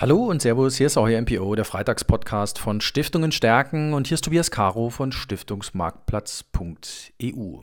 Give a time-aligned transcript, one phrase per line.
[0.00, 4.22] Hallo und Servus, hier ist euer MPO, der Freitagspodcast von Stiftungen stärken und hier ist
[4.22, 7.62] Tobias Caro von Stiftungsmarktplatz.eu.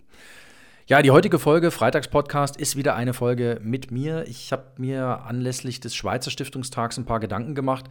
[0.85, 4.27] Ja, die heutige Folge Freitagspodcast ist wieder eine Folge mit mir.
[4.27, 7.85] Ich habe mir anlässlich des Schweizer Stiftungstags ein paar Gedanken gemacht,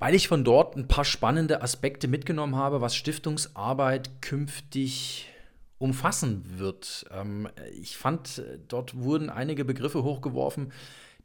[0.00, 5.28] weil ich von dort ein paar spannende Aspekte mitgenommen habe, was Stiftungsarbeit künftig
[5.78, 7.06] umfassen wird.
[7.12, 7.48] Ähm,
[7.80, 10.72] ich fand, dort wurden einige Begriffe hochgeworfen,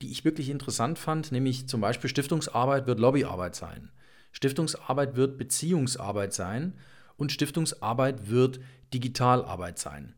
[0.04, 3.89] die ich wirklich interessant fand, nämlich zum Beispiel Stiftungsarbeit wird Lobbyarbeit sein.
[4.33, 6.73] Stiftungsarbeit wird Beziehungsarbeit sein
[7.15, 8.59] und Stiftungsarbeit wird
[8.93, 10.14] Digitalarbeit sein.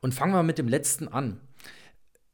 [0.00, 1.40] Und fangen wir mit dem letzten an.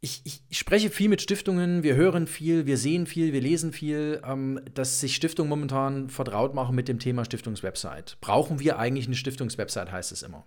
[0.03, 4.21] Ich, ich, spreche viel mit Stiftungen, wir hören viel, wir sehen viel, wir lesen viel,
[4.25, 8.17] ähm, dass sich Stiftungen momentan vertraut machen mit dem Thema Stiftungswebsite.
[8.21, 10.47] Brauchen wir eigentlich eine Stiftungswebsite, heißt es immer.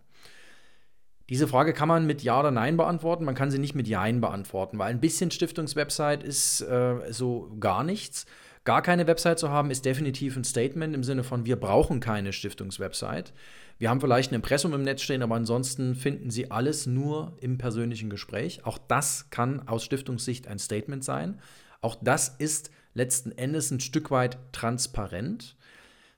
[1.33, 3.25] Diese Frage kann man mit Ja oder Nein beantworten.
[3.25, 7.83] Man kann sie nicht mit Jein beantworten, weil ein bisschen Stiftungswebsite ist äh, so gar
[7.83, 8.27] nichts.
[8.65, 12.33] Gar keine Website zu haben, ist definitiv ein Statement im Sinne von, wir brauchen keine
[12.33, 13.33] Stiftungswebsite.
[13.79, 17.57] Wir haben vielleicht ein Impressum im Netz stehen, aber ansonsten finden Sie alles nur im
[17.57, 18.63] persönlichen Gespräch.
[18.67, 21.41] Auch das kann aus Stiftungssicht ein Statement sein.
[21.81, 25.55] Auch das ist letzten Endes ein Stück weit transparent.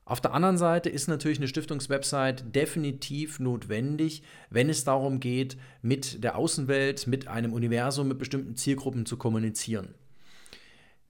[0.08, 6.24] Auf der anderen Seite ist natürlich eine Stiftungswebsite definitiv notwendig, wenn es darum geht, mit
[6.24, 9.96] der Außenwelt, mit einem Universum, mit bestimmten Zielgruppen zu kommunizieren.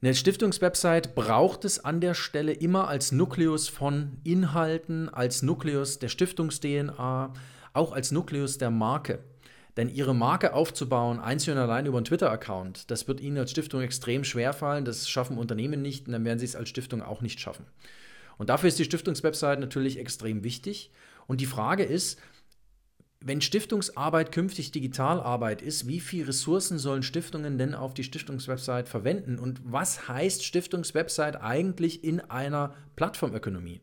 [0.02, 6.08] Eine Stiftungswebsite braucht es an der Stelle immer als Nukleus von Inhalten, als Nukleus der
[6.08, 7.34] Stiftungs-DNA,
[7.74, 9.20] auch als Nukleus der Marke.
[9.76, 13.82] Denn ihre Marke aufzubauen, einzeln und allein über einen Twitter-Account, das wird ihnen als Stiftung
[13.82, 14.86] extrem schwer fallen.
[14.86, 17.66] Das schaffen Unternehmen nicht und dann werden sie es als Stiftung auch nicht schaffen.
[18.38, 20.92] Und dafür ist die Stiftungswebsite natürlich extrem wichtig.
[21.28, 22.20] Und die Frage ist,
[23.22, 29.40] wenn Stiftungsarbeit künftig Digitalarbeit ist, wie viele Ressourcen sollen Stiftungen denn auf die Stiftungswebsite verwenden?
[29.40, 33.82] Und was heißt Stiftungswebsite eigentlich in einer Plattformökonomie?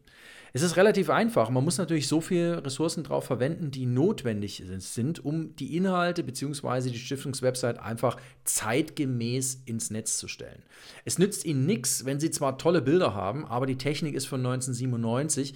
[0.55, 1.49] Es ist relativ einfach.
[1.49, 6.91] Man muss natürlich so viele Ressourcen darauf verwenden, die notwendig sind, um die Inhalte bzw.
[6.91, 10.63] die Stiftungswebsite einfach zeitgemäß ins Netz zu stellen.
[11.07, 14.41] Es nützt Ihnen nichts, wenn Sie zwar tolle Bilder haben, aber die Technik ist von
[14.41, 15.55] 1997.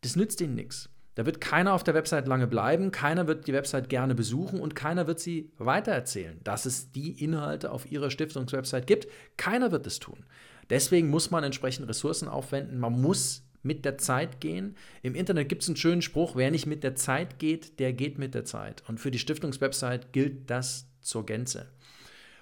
[0.00, 0.88] Das nützt Ihnen nichts.
[1.14, 4.74] Da wird keiner auf der Website lange bleiben, keiner wird die Website gerne besuchen und
[4.74, 9.06] keiner wird sie weitererzählen, dass es die Inhalte auf ihrer Stiftungswebsite gibt.
[9.36, 10.24] Keiner wird es tun.
[10.70, 12.80] Deswegen muss man entsprechend Ressourcen aufwenden.
[12.80, 14.76] Man muss mit der Zeit gehen.
[15.02, 18.18] Im Internet gibt es einen schönen Spruch, wer nicht mit der Zeit geht, der geht
[18.18, 18.84] mit der Zeit.
[18.86, 21.66] Und für die Stiftungswebsite gilt das zur Gänze.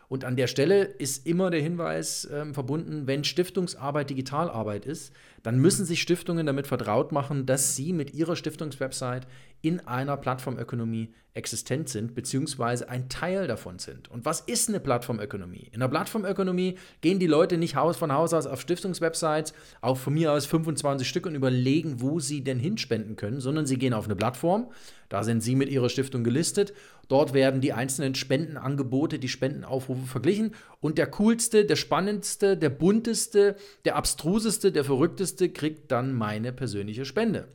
[0.09, 5.59] Und an der Stelle ist immer der Hinweis äh, verbunden, wenn Stiftungsarbeit Digitalarbeit ist, dann
[5.59, 9.27] müssen sich Stiftungen damit vertraut machen, dass sie mit ihrer Stiftungswebsite
[9.61, 14.11] in einer Plattformökonomie existent sind, beziehungsweise ein Teil davon sind.
[14.11, 15.71] Und was ist eine Plattformökonomie?
[15.73, 20.33] In der Plattformökonomie gehen die Leute nicht von Haus aus auf Stiftungswebsites, auf von mir
[20.33, 24.17] aus 25 Stück und überlegen, wo sie denn hinspenden können, sondern sie gehen auf eine
[24.17, 24.71] Plattform,
[25.09, 26.75] da sind sie mit ihrer Stiftung gelistet,
[27.09, 33.57] dort werden die einzelnen Spendenangebote, die Spendenaufrufe verglichen und der coolste, der spannendste, der bunteste,
[33.87, 37.49] der abstruseste, der verrückteste kriegt dann meine persönliche Spende.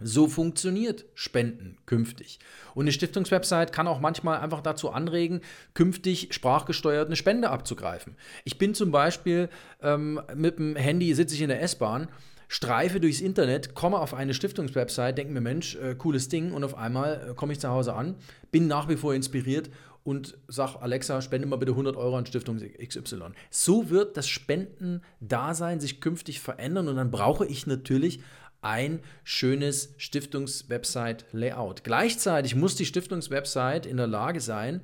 [0.00, 2.38] So funktioniert Spenden künftig.
[2.74, 5.40] Und eine Stiftungswebsite kann auch manchmal einfach dazu anregen,
[5.74, 8.16] künftig sprachgesteuert eine Spende abzugreifen.
[8.44, 9.48] Ich bin zum Beispiel
[9.80, 12.08] ähm, mit dem Handy, sitze ich in der S-Bahn,
[12.48, 16.76] streife durchs Internet, komme auf eine Stiftungswebsite, denke mir, Mensch, äh, cooles Ding und auf
[16.76, 18.16] einmal äh, komme ich zu Hause an,
[18.50, 19.70] bin nach wie vor inspiriert
[20.08, 23.32] und sag Alexa, spende mal bitte 100 Euro an Stiftung XY.
[23.50, 28.20] So wird das Spenden-Dasein sich künftig verändern und dann brauche ich natürlich
[28.62, 31.84] ein schönes Stiftungs-Website-Layout.
[31.84, 34.80] Gleichzeitig muss die Stiftungs-Website in der Lage sein,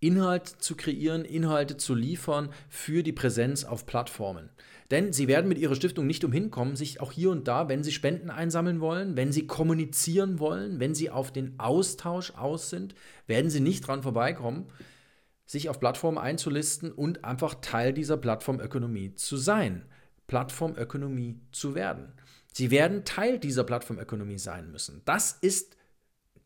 [0.00, 4.50] Inhalt zu kreieren, Inhalte zu liefern für die Präsenz auf Plattformen.
[4.90, 7.82] Denn sie werden mit ihrer Stiftung nicht umhin kommen, sich auch hier und da, wenn
[7.84, 12.94] sie Spenden einsammeln wollen, wenn sie kommunizieren wollen, wenn sie auf den Austausch aus sind,
[13.26, 14.66] werden sie nicht dran vorbeikommen,
[15.44, 19.84] sich auf Plattformen einzulisten und einfach Teil dieser Plattformökonomie zu sein,
[20.26, 22.12] Plattformökonomie zu werden.
[22.52, 25.02] Sie werden Teil dieser Plattformökonomie sein müssen.
[25.04, 25.77] Das ist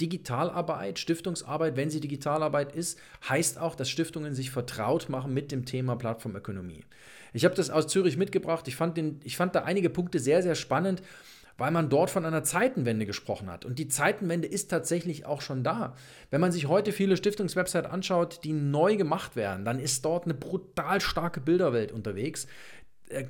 [0.03, 5.65] Digitalarbeit, Stiftungsarbeit, wenn sie Digitalarbeit ist, heißt auch, dass Stiftungen sich vertraut machen mit dem
[5.65, 6.85] Thema Plattformökonomie.
[7.33, 8.67] Ich habe das aus Zürich mitgebracht.
[8.67, 11.03] Ich fand, den, ich fand da einige Punkte sehr, sehr spannend,
[11.57, 13.65] weil man dort von einer Zeitenwende gesprochen hat.
[13.65, 15.95] Und die Zeitenwende ist tatsächlich auch schon da.
[16.31, 20.35] Wenn man sich heute viele Stiftungswebsites anschaut, die neu gemacht werden, dann ist dort eine
[20.35, 22.49] brutal starke Bilderwelt unterwegs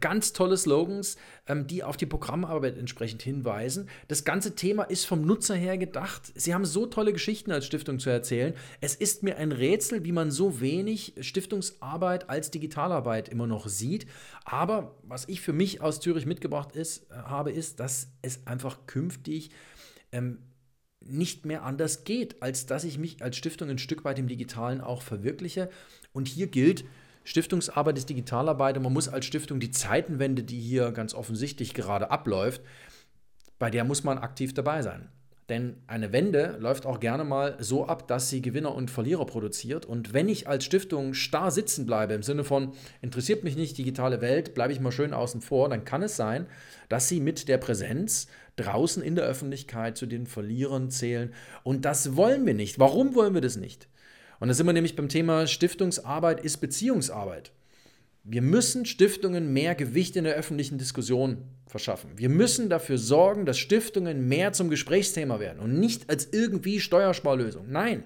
[0.01, 3.89] ganz tolle Slogans, ähm, die auf die Programmarbeit entsprechend hinweisen.
[4.09, 6.33] Das ganze Thema ist vom Nutzer her gedacht.
[6.35, 8.55] Sie haben so tolle Geschichten als Stiftung zu erzählen.
[8.81, 14.07] Es ist mir ein Rätsel, wie man so wenig Stiftungsarbeit als Digitalarbeit immer noch sieht.
[14.45, 18.87] Aber was ich für mich aus Zürich mitgebracht ist, äh, habe, ist, dass es einfach
[18.87, 19.51] künftig
[20.13, 20.39] ähm,
[21.05, 24.81] nicht mehr anders geht, als dass ich mich als Stiftung ein Stück weit im Digitalen
[24.81, 25.69] auch verwirkliche.
[26.13, 26.85] Und hier gilt,
[27.25, 32.11] Stiftungsarbeit ist Digitalarbeit und man muss als Stiftung die Zeitenwende, die hier ganz offensichtlich gerade
[32.11, 32.63] abläuft,
[33.59, 35.09] bei der muss man aktiv dabei sein.
[35.49, 39.85] Denn eine Wende läuft auch gerne mal so ab, dass sie Gewinner und Verlierer produziert.
[39.85, 42.73] Und wenn ich als Stiftung starr sitzen bleibe, im Sinne von,
[43.03, 46.47] interessiert mich nicht digitale Welt, bleibe ich mal schön außen vor, dann kann es sein,
[46.89, 51.35] dass sie mit der Präsenz draußen in der Öffentlichkeit zu den Verlierern zählen.
[51.65, 52.79] Und das wollen wir nicht.
[52.79, 53.89] Warum wollen wir das nicht?
[54.43, 57.53] Und da sind wir nämlich beim Thema Stiftungsarbeit ist Beziehungsarbeit.
[58.25, 62.11] Wir müssen Stiftungen mehr Gewicht in der öffentlichen Diskussion verschaffen.
[62.17, 67.67] Wir müssen dafür sorgen, dass Stiftungen mehr zum Gesprächsthema werden und nicht als irgendwie Steuersparlösung.
[67.71, 68.03] Nein,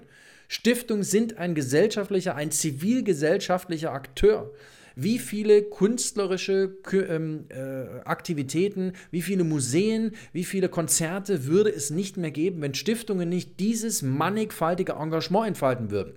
[0.47, 4.53] Stiftungen sind ein gesellschaftlicher, ein zivilgesellschaftlicher Akteur.
[4.95, 12.15] Wie viele künstlerische ähm, äh, Aktivitäten, wie viele Museen, wie viele Konzerte würde es nicht
[12.15, 16.13] mehr geben, wenn Stiftungen nicht dieses mannigfaltige Engagement entfalten würden?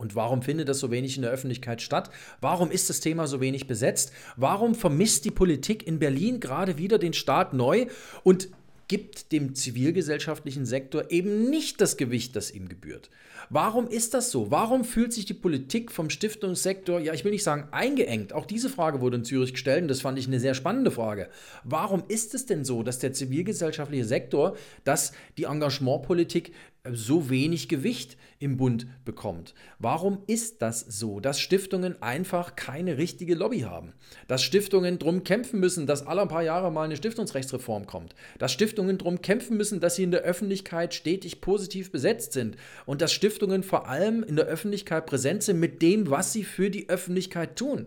[0.00, 2.10] Und warum findet das so wenig in der Öffentlichkeit statt?
[2.40, 4.12] Warum ist das Thema so wenig besetzt?
[4.36, 7.86] Warum vermisst die Politik in Berlin gerade wieder den Staat neu
[8.22, 8.48] und
[8.88, 13.10] gibt dem zivilgesellschaftlichen Sektor eben nicht das Gewicht, das ihm gebührt.
[13.50, 14.50] Warum ist das so?
[14.50, 18.70] Warum fühlt sich die Politik vom Stiftungssektor, ja, ich will nicht sagen eingeengt, auch diese
[18.70, 21.28] Frage wurde in Zürich gestellt und das fand ich eine sehr spannende Frage.
[21.64, 26.52] Warum ist es denn so, dass der zivilgesellschaftliche Sektor, dass die Engagementpolitik
[26.92, 29.54] so wenig Gewicht im Bund bekommt.
[29.78, 33.92] Warum ist das so, dass Stiftungen einfach keine richtige Lobby haben?
[34.28, 38.14] Dass Stiftungen darum kämpfen müssen, dass alle ein paar Jahre mal eine Stiftungsrechtsreform kommt?
[38.38, 42.56] Dass Stiftungen darum kämpfen müssen, dass sie in der Öffentlichkeit stetig positiv besetzt sind?
[42.86, 46.70] Und dass Stiftungen vor allem in der Öffentlichkeit präsent sind mit dem, was sie für
[46.70, 47.86] die Öffentlichkeit tun?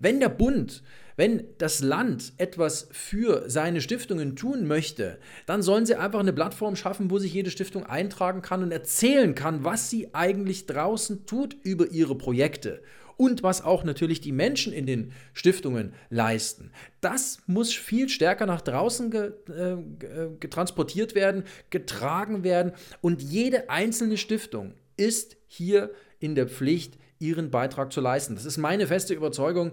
[0.00, 0.82] Wenn der Bund
[1.16, 6.76] wenn das Land etwas für seine Stiftungen tun möchte, dann sollen sie einfach eine Plattform
[6.76, 11.56] schaffen, wo sich jede Stiftung eintragen kann und erzählen kann, was sie eigentlich draußen tut
[11.62, 12.82] über ihre Projekte
[13.16, 16.72] und was auch natürlich die Menschen in den Stiftungen leisten.
[17.00, 19.76] Das muss viel stärker nach draußen ge, äh,
[20.40, 27.92] getransportiert werden, getragen werden und jede einzelne Stiftung ist hier in der Pflicht, ihren Beitrag
[27.92, 28.34] zu leisten.
[28.34, 29.72] Das ist meine feste Überzeugung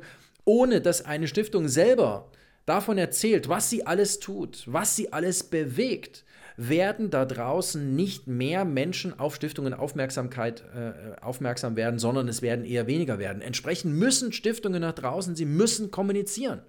[0.49, 2.31] ohne dass eine Stiftung selber
[2.65, 6.23] davon erzählt, was sie alles tut, was sie alles bewegt,
[6.57, 12.65] werden da draußen nicht mehr Menschen auf Stiftungen Aufmerksamkeit äh, aufmerksam werden, sondern es werden
[12.65, 13.43] eher weniger werden.
[13.43, 16.61] Entsprechend müssen Stiftungen nach draußen, sie müssen kommunizieren.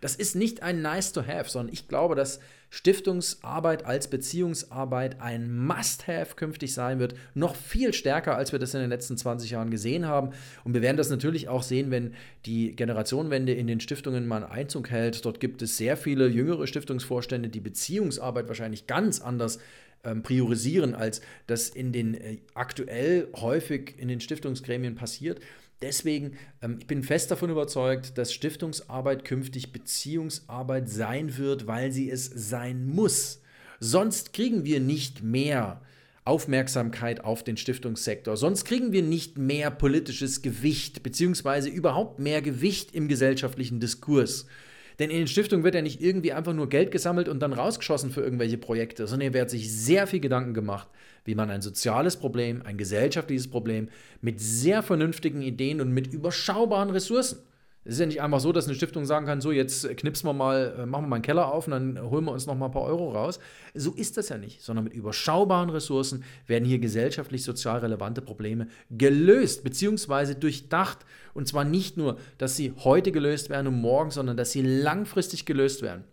[0.00, 5.56] Das ist nicht ein Nice to Have, sondern ich glaube, dass Stiftungsarbeit als Beziehungsarbeit ein
[5.66, 9.70] Must-Have künftig sein wird, noch viel stärker, als wir das in den letzten 20 Jahren
[9.70, 10.30] gesehen haben.
[10.64, 12.14] Und wir werden das natürlich auch sehen, wenn
[12.44, 15.24] die Generationenwende in den Stiftungen mal Einzug hält.
[15.24, 19.58] Dort gibt es sehr viele jüngere Stiftungsvorstände, die Beziehungsarbeit wahrscheinlich ganz anders
[20.04, 25.40] ähm, priorisieren, als das in den äh, aktuell häufig in den Stiftungsgremien passiert.
[25.82, 32.10] Deswegen, ähm, ich bin fest davon überzeugt, dass Stiftungsarbeit künftig Beziehungsarbeit sein wird, weil sie
[32.10, 33.42] es sein muss.
[33.78, 35.82] Sonst kriegen wir nicht mehr
[36.24, 38.36] Aufmerksamkeit auf den Stiftungssektor.
[38.36, 44.46] Sonst kriegen wir nicht mehr politisches Gewicht, beziehungsweise überhaupt mehr Gewicht im gesellschaftlichen Diskurs.
[44.98, 48.10] Denn in den Stiftungen wird ja nicht irgendwie einfach nur Geld gesammelt und dann rausgeschossen
[48.10, 50.88] für irgendwelche Projekte, sondern hier wird sich sehr viel Gedanken gemacht,
[51.24, 53.88] wie man ein soziales Problem, ein gesellschaftliches Problem
[54.22, 57.40] mit sehr vernünftigen Ideen und mit überschaubaren Ressourcen
[57.86, 60.32] es ist ja nicht einfach so, dass eine Stiftung sagen kann, so jetzt knipsen wir
[60.32, 62.66] mal, äh, machen wir mal einen Keller auf und dann holen wir uns noch mal
[62.66, 63.38] ein paar Euro raus.
[63.74, 68.66] So ist das ja nicht, sondern mit überschaubaren Ressourcen werden hier gesellschaftlich sozial relevante Probleme
[68.90, 70.34] gelöst bzw.
[70.34, 70.98] durchdacht.
[71.32, 75.46] Und zwar nicht nur, dass sie heute gelöst werden und morgen, sondern dass sie langfristig
[75.46, 76.04] gelöst werden.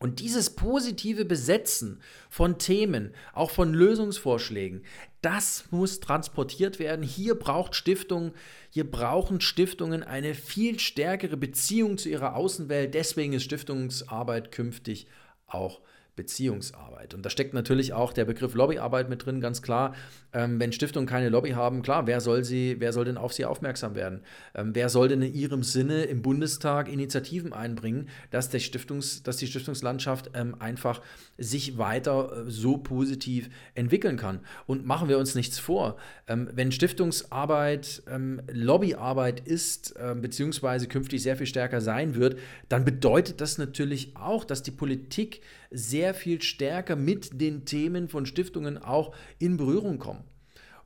[0.00, 4.82] Und dieses positive Besetzen von Themen, auch von Lösungsvorschlägen,
[5.24, 7.02] das muss transportiert werden.
[7.02, 8.32] Hier braucht Stiftungen,
[8.70, 12.94] hier brauchen Stiftungen eine viel stärkere Beziehung zu ihrer Außenwelt.
[12.94, 15.06] Deswegen ist Stiftungsarbeit künftig
[15.46, 15.80] auch
[16.16, 17.14] Beziehungsarbeit.
[17.14, 19.94] Und da steckt natürlich auch der Begriff Lobbyarbeit mit drin, ganz klar.
[20.32, 23.44] Ähm, wenn Stiftungen keine Lobby haben, klar, wer soll, sie, wer soll denn auf sie
[23.44, 24.20] aufmerksam werden?
[24.54, 29.36] Ähm, wer soll denn in ihrem Sinne im Bundestag Initiativen einbringen, dass, der Stiftungs, dass
[29.38, 31.02] die Stiftungslandschaft ähm, einfach
[31.38, 34.40] sich weiter äh, so positiv entwickeln kann?
[34.66, 35.96] Und machen wir uns nichts vor.
[36.28, 42.84] Ähm, wenn Stiftungsarbeit ähm, Lobbyarbeit ist, äh, beziehungsweise künftig sehr viel stärker sein wird, dann
[42.84, 48.76] bedeutet das natürlich auch, dass die Politik sehr viel stärker mit den Themen von Stiftungen
[48.76, 50.24] auch in Berührung kommen.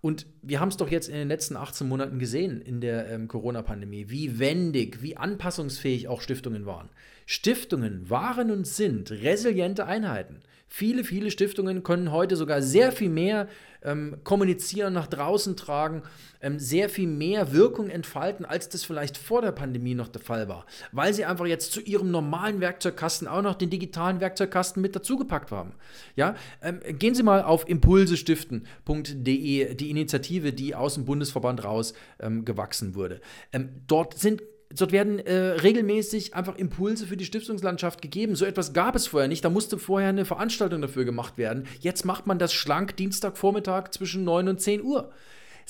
[0.00, 3.26] Und wir haben es doch jetzt in den letzten 18 Monaten gesehen in der ähm,
[3.26, 6.90] Corona-Pandemie, wie wendig, wie anpassungsfähig auch Stiftungen waren.
[7.30, 10.40] Stiftungen waren und sind resiliente Einheiten.
[10.66, 13.48] Viele, viele Stiftungen können heute sogar sehr viel mehr
[13.82, 16.04] ähm, kommunizieren, nach draußen tragen,
[16.40, 20.48] ähm, sehr viel mehr Wirkung entfalten, als das vielleicht vor der Pandemie noch der Fall
[20.48, 24.96] war, weil sie einfach jetzt zu ihrem normalen Werkzeugkasten auch noch den digitalen Werkzeugkasten mit
[24.96, 25.74] dazugepackt haben.
[26.16, 32.46] Ja, ähm, gehen Sie mal auf impulsestiften.de, die Initiative, die aus dem Bundesverband raus ähm,
[32.46, 33.20] gewachsen wurde.
[33.52, 34.40] Ähm, dort sind
[34.76, 38.36] Dort werden äh, regelmäßig einfach Impulse für die Stiftungslandschaft gegeben.
[38.36, 39.44] So etwas gab es vorher nicht.
[39.44, 41.66] Da musste vorher eine Veranstaltung dafür gemacht werden.
[41.80, 45.10] Jetzt macht man das schlank Dienstagvormittag zwischen 9 und 10 Uhr.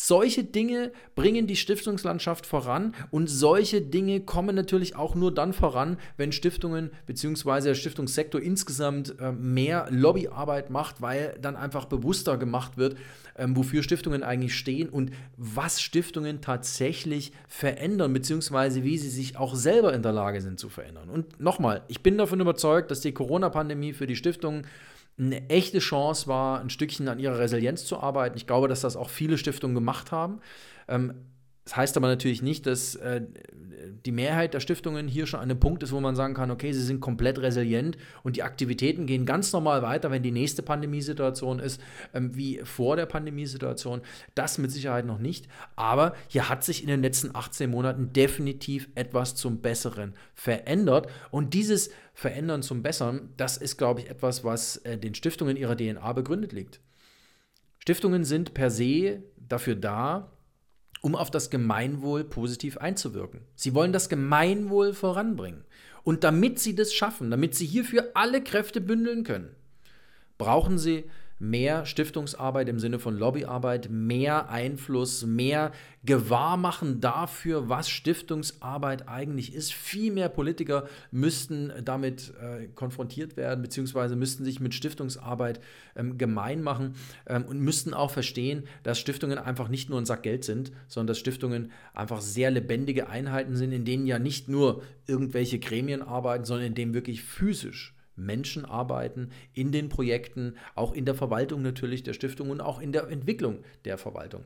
[0.00, 5.98] Solche Dinge bringen die Stiftungslandschaft voran und solche Dinge kommen natürlich auch nur dann voran,
[6.16, 7.62] wenn Stiftungen bzw.
[7.62, 12.96] der Stiftungssektor insgesamt äh, mehr Lobbyarbeit macht, weil dann einfach bewusster gemacht wird,
[13.36, 19.56] ähm, wofür Stiftungen eigentlich stehen und was Stiftungen tatsächlich verändern, beziehungsweise wie sie sich auch
[19.56, 21.10] selber in der Lage sind zu verändern.
[21.10, 24.64] Und nochmal, ich bin davon überzeugt, dass die Corona-Pandemie für die Stiftungen
[25.18, 28.36] eine echte Chance war, ein Stückchen an ihrer Resilienz zu arbeiten.
[28.36, 30.40] Ich glaube, dass das auch viele Stiftungen gemacht haben.
[30.86, 31.14] Ähm,
[31.64, 33.22] das heißt aber natürlich nicht, dass äh,
[33.88, 36.72] die Mehrheit der Stiftungen hier schon an einem Punkt ist, wo man sagen kann, okay,
[36.72, 41.58] sie sind komplett resilient und die Aktivitäten gehen ganz normal weiter, wenn die nächste Pandemiesituation
[41.58, 41.80] ist,
[42.14, 44.02] ähm, wie vor der Pandemiesituation.
[44.34, 45.48] Das mit Sicherheit noch nicht.
[45.76, 51.08] Aber hier hat sich in den letzten 18 Monaten definitiv etwas zum Besseren verändert.
[51.30, 55.76] Und dieses Verändern zum Besseren, das ist, glaube ich, etwas, was äh, den Stiftungen ihrer
[55.76, 56.80] DNA begründet liegt.
[57.78, 60.30] Stiftungen sind per se dafür da,
[61.00, 63.40] um auf das Gemeinwohl positiv einzuwirken.
[63.54, 65.64] Sie wollen das Gemeinwohl voranbringen.
[66.04, 69.54] Und damit sie das schaffen, damit sie hierfür alle Kräfte bündeln können,
[70.38, 71.04] brauchen sie
[71.38, 75.72] mehr Stiftungsarbeit im Sinne von Lobbyarbeit, mehr Einfluss, mehr
[76.04, 79.72] Gewahrmachen dafür, was Stiftungsarbeit eigentlich ist.
[79.72, 85.60] Viel mehr Politiker müssten damit äh, konfrontiert werden, beziehungsweise müssten sich mit Stiftungsarbeit
[85.96, 86.94] ähm, gemein machen
[87.26, 91.08] ähm, und müssten auch verstehen, dass Stiftungen einfach nicht nur ein Sack Geld sind, sondern
[91.08, 96.44] dass Stiftungen einfach sehr lebendige Einheiten sind, in denen ja nicht nur irgendwelche Gremien arbeiten,
[96.44, 102.02] sondern in denen wirklich physisch Menschen arbeiten in den Projekten, auch in der Verwaltung natürlich
[102.02, 104.44] der Stiftung und auch in der Entwicklung der Verwaltung.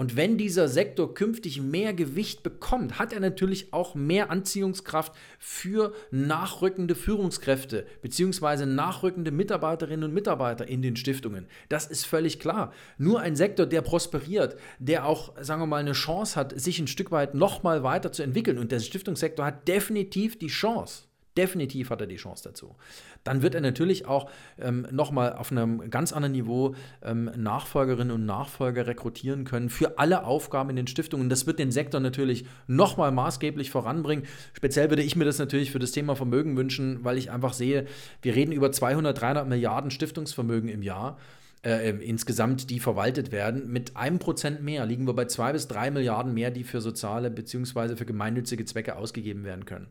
[0.00, 5.92] Und wenn dieser Sektor künftig mehr Gewicht bekommt, hat er natürlich auch mehr Anziehungskraft für
[6.12, 8.64] nachrückende Führungskräfte bzw.
[8.64, 11.48] nachrückende Mitarbeiterinnen und Mitarbeiter in den Stiftungen.
[11.68, 12.72] Das ist völlig klar.
[12.96, 16.86] Nur ein Sektor, der prosperiert, der auch, sagen wir mal, eine Chance hat, sich ein
[16.86, 18.58] Stück weit nochmal weiter zu entwickeln.
[18.58, 21.07] Und der Stiftungssektor hat definitiv die Chance
[21.38, 22.74] Definitiv hat er die Chance dazu.
[23.22, 24.28] Dann wird er natürlich auch
[24.60, 30.24] ähm, nochmal auf einem ganz anderen Niveau ähm, Nachfolgerinnen und Nachfolger rekrutieren können für alle
[30.24, 31.28] Aufgaben in den Stiftungen.
[31.28, 34.26] Das wird den Sektor natürlich nochmal maßgeblich voranbringen.
[34.52, 37.86] Speziell würde ich mir das natürlich für das Thema Vermögen wünschen, weil ich einfach sehe,
[38.20, 41.18] wir reden über 200, 300 Milliarden Stiftungsvermögen im Jahr.
[41.64, 43.70] Äh, insgesamt, die verwaltet werden.
[43.70, 47.30] Mit einem Prozent mehr liegen wir bei zwei bis drei Milliarden mehr, die für soziale
[47.30, 47.94] bzw.
[47.94, 49.86] für gemeinnützige Zwecke ausgegeben werden können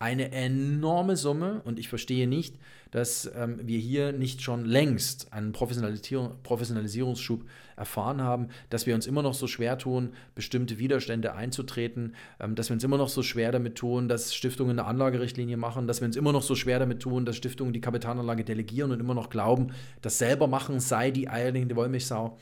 [0.00, 2.56] eine enorme Summe und ich verstehe nicht,
[2.90, 7.44] dass ähm, wir hier nicht schon längst einen Professionalisierung, Professionalisierungsschub
[7.76, 12.70] erfahren haben, dass wir uns immer noch so schwer tun, bestimmte Widerstände einzutreten, ähm, dass
[12.70, 16.06] wir uns immer noch so schwer damit tun, dass Stiftungen eine Anlagerichtlinie machen, dass wir
[16.06, 19.28] uns immer noch so schwer damit tun, dass Stiftungen die Kapitalanlage delegieren und immer noch
[19.28, 22.38] glauben, das selber machen sei die eierlegende Wollmilchsau.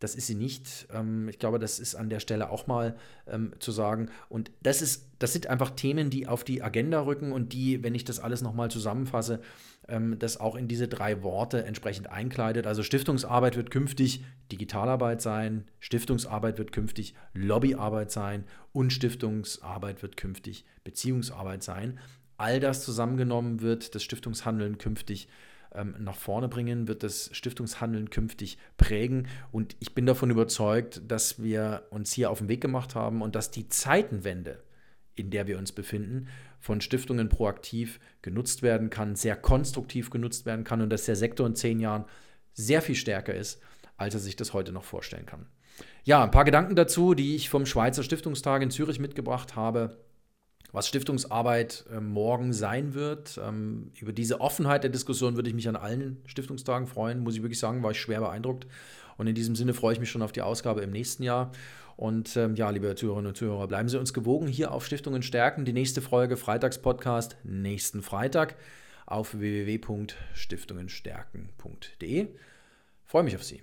[0.00, 0.88] Das ist sie nicht.
[0.92, 2.96] Ähm, ich glaube, das ist an der Stelle auch mal
[3.28, 4.08] ähm, zu sagen.
[4.28, 7.94] Und das, ist, das sind einfach Themen, die auf die Agenda rücken und die, wenn
[7.94, 9.40] ich das alles nochmal zusammenfasse,
[9.88, 12.66] ähm, das auch in diese drei Worte entsprechend einkleidet.
[12.66, 20.64] Also Stiftungsarbeit wird künftig Digitalarbeit sein, Stiftungsarbeit wird künftig Lobbyarbeit sein und Stiftungsarbeit wird künftig
[20.82, 21.98] Beziehungsarbeit sein.
[22.38, 25.28] All das zusammengenommen wird das Stiftungshandeln künftig
[25.74, 29.28] ähm, nach vorne bringen, wird das Stiftungshandeln künftig prägen.
[29.52, 33.34] Und ich bin davon überzeugt, dass wir uns hier auf den Weg gemacht haben und
[33.34, 34.62] dass die Zeitenwende
[35.20, 40.64] in der wir uns befinden, von Stiftungen proaktiv genutzt werden kann, sehr konstruktiv genutzt werden
[40.64, 42.04] kann und dass der Sektor in zehn Jahren
[42.52, 43.60] sehr viel stärker ist,
[43.96, 45.46] als er sich das heute noch vorstellen kann.
[46.04, 49.98] Ja, ein paar Gedanken dazu, die ich vom Schweizer Stiftungstag in Zürich mitgebracht habe
[50.72, 53.40] was Stiftungsarbeit äh, morgen sein wird.
[53.44, 57.20] Ähm, über diese Offenheit der Diskussion würde ich mich an allen Stiftungstagen freuen.
[57.20, 58.66] Muss ich wirklich sagen, war ich schwer beeindruckt.
[59.16, 61.52] Und in diesem Sinne freue ich mich schon auf die Ausgabe im nächsten Jahr.
[61.96, 65.66] Und ähm, ja, liebe Zuhörerinnen und Zuhörer, bleiben Sie uns gewogen hier auf Stiftungen stärken.
[65.66, 68.56] Die nächste Folge Freitagspodcast nächsten Freitag
[69.04, 72.28] auf www.stiftungenstärken.de.
[73.04, 73.60] Freue mich auf Sie.